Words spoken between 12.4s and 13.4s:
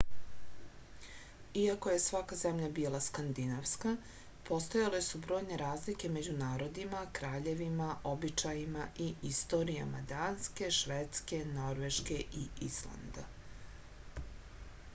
i islanda